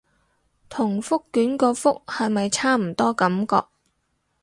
[0.67, 3.65] 同覆卷個覆係咪差唔多感覺